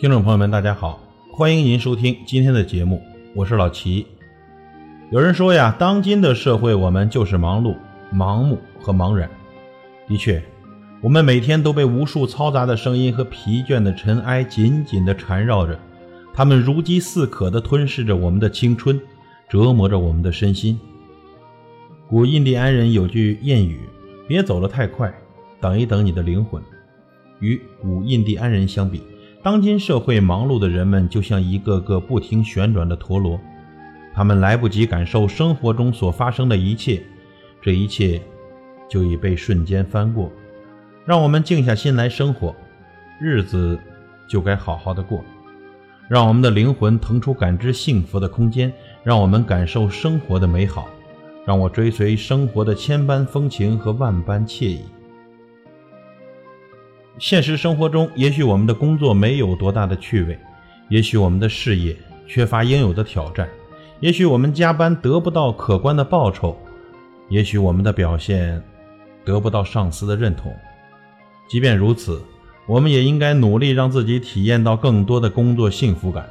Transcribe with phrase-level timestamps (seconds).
[0.00, 1.00] 听众朋友们，大家好，
[1.30, 3.00] 欢迎您收听今天的节目，
[3.32, 4.04] 我是老齐。
[5.10, 7.76] 有人说呀，当今的社会，我们就是忙碌、
[8.12, 9.30] 盲目和茫然。
[10.08, 10.42] 的确，
[11.00, 15.78] 我们每天都被无数嘈杂的声音和疲倦的尘埃紧紧地缠绕着，
[16.34, 19.00] 它们如饥似渴地吞噬着我们的青春，
[19.48, 20.78] 折磨着我们的身心。
[22.08, 23.78] 古印第安人有句谚语
[24.26, 25.14] ：“别走得太快，
[25.60, 26.60] 等一等你的灵魂。”
[27.38, 29.00] 与古印第安人相比，
[29.44, 33.38] 当今社会忙碌的人们就像一个个不停旋转的陀螺，
[34.14, 37.02] 他们来不及感受生活中所发生的一切，
[37.60, 38.22] 这一切
[38.88, 40.32] 就已被瞬间翻过。
[41.04, 42.56] 让我们静下心来生活，
[43.20, 43.78] 日子
[44.30, 45.22] 就该好好的过。
[46.08, 48.72] 让我们的灵魂腾出感知幸福的空间，
[49.02, 50.88] 让我们感受生活的美好，
[51.44, 54.80] 让我追随生活的千般风情和万般惬意。
[57.18, 60.36] 现实生活中，也许我们的工作没有多大的趣味，
[60.88, 63.48] 也许我们的事业缺乏应有的挑战，
[64.00, 66.56] 也许我们加班得不到可观的报酬，
[67.28, 68.60] 也许我们的表现
[69.24, 70.52] 得不到上司的认同。
[71.48, 72.20] 即便如此，
[72.66, 76.28] 我们也应该努力让自己体验到更多的工作幸福感。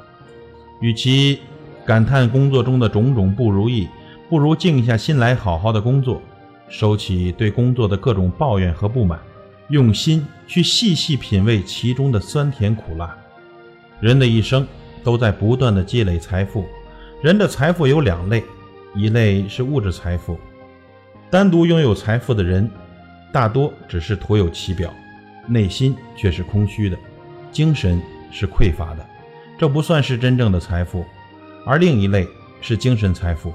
[0.81, 1.39] 与其
[1.85, 3.87] 感叹工作中的种种不如意，
[4.29, 6.21] 不如静下心来好好的工作，
[6.67, 9.17] 收起对工作的各种抱怨和不满。
[9.73, 13.17] 用心去细细品味其中的酸甜苦辣。
[13.99, 14.67] 人的一生
[15.03, 16.67] 都在不断的积累财富。
[17.23, 18.43] 人的财富有两类，
[18.93, 20.37] 一类是物质财富。
[21.31, 22.69] 单独拥有财富的人，
[23.31, 24.93] 大多只是徒有其表，
[25.47, 26.95] 内心却是空虚的，
[27.51, 27.99] 精神
[28.31, 29.03] 是匮乏的，
[29.57, 31.03] 这不算是真正的财富。
[31.65, 32.27] 而另一类
[32.61, 33.51] 是精神财富。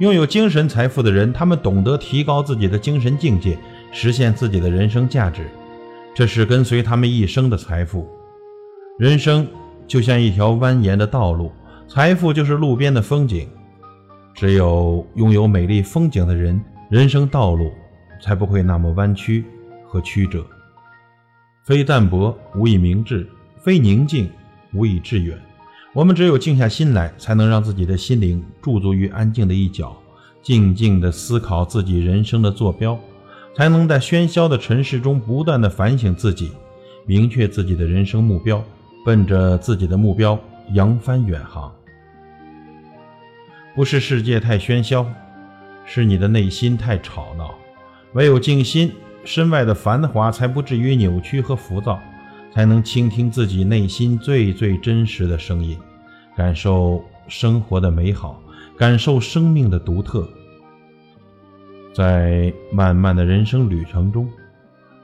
[0.00, 3.56] 拥有精神财富的人，他们懂得提高自己的精神境界。
[3.92, 5.46] 实现自己的人生价值，
[6.14, 8.08] 这是跟随他们一生的财富。
[8.98, 9.46] 人生
[9.86, 11.52] 就像一条蜿蜒的道路，
[11.86, 13.46] 财富就是路边的风景。
[14.34, 16.58] 只有拥有美丽风景的人，
[16.90, 17.70] 人生道路
[18.20, 19.44] 才不会那么弯曲
[19.86, 20.44] 和曲折。
[21.64, 23.28] 非淡泊无以明志，
[23.62, 24.28] 非宁静
[24.72, 25.38] 无以致远。
[25.92, 29.94] 我们只有静下心来，才能让自己的心灵驻足于安静的一角，
[30.42, 32.98] 静静地思考自己人生的坐标。
[33.54, 36.52] 才能在喧嚣的尘世中不断的反省自己，
[37.04, 38.62] 明确自己的人生目标，
[39.04, 40.38] 奔着自己的目标
[40.72, 41.72] 扬帆远航。
[43.74, 45.06] 不是世界太喧嚣，
[45.84, 47.54] 是你的内心太吵闹。
[48.14, 48.92] 唯有静心，
[49.24, 51.98] 身外的繁华才不至于扭曲和浮躁，
[52.54, 55.78] 才能倾听自己内心最最真实的声音，
[56.36, 58.40] 感受生活的美好，
[58.76, 60.28] 感受生命的独特。
[61.92, 64.28] 在漫漫的人生旅程中，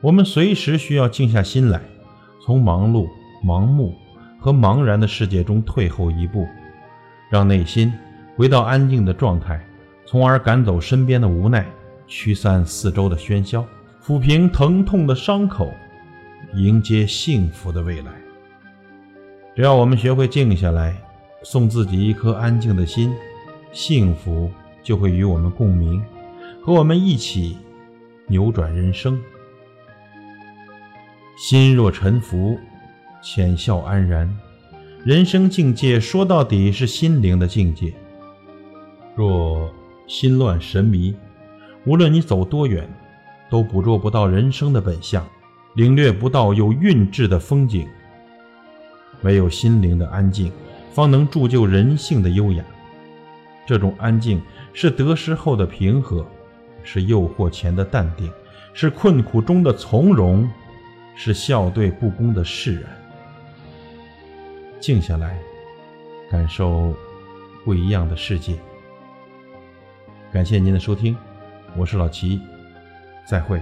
[0.00, 1.81] 我们随时需要静下心来，
[2.43, 3.06] 从忙碌、
[3.44, 3.94] 盲目
[4.41, 6.47] 和茫然的世界中退后一步，
[7.31, 7.93] 让内心
[8.37, 9.60] 回到安静的状态，
[10.06, 11.66] 从而赶走身边的无奈，
[12.06, 13.65] 驱散四周的喧嚣，
[14.03, 15.71] 抚平疼痛的伤口，
[16.54, 18.12] 迎接幸福的未来。
[19.54, 20.97] 只要我们学会静下来，
[21.43, 23.12] 送自己一颗安静的心，
[23.72, 24.50] 幸福
[24.82, 26.03] 就会与我们共鸣。
[26.63, 27.57] 和我们一起
[28.27, 29.19] 扭转人生，
[31.39, 32.59] 心若沉浮，
[33.23, 34.29] 浅笑安然。
[35.05, 37.95] 人生境界说到底是心灵的境界。
[39.15, 39.73] 若
[40.07, 41.15] 心乱神迷，
[41.85, 42.87] 无论你走多远，
[43.49, 45.27] 都捕捉不到人生的本相，
[45.75, 47.89] 领略不到有韵致的风景。
[49.23, 50.53] 唯有心灵的安静，
[50.93, 52.63] 方能铸就人性的优雅。
[53.67, 54.43] 这种安静，
[54.73, 56.27] 是得失后的平和。
[56.91, 58.32] 是诱惑前的淡定，
[58.72, 60.49] 是困苦中的从容，
[61.15, 62.84] 是笑对不公的释然。
[64.81, 65.38] 静下来，
[66.31, 66.94] 感受
[67.62, 68.56] 不一样的世界。
[70.32, 71.15] 感谢您的收听，
[71.77, 72.41] 我是老齐，
[73.27, 73.60] 再会。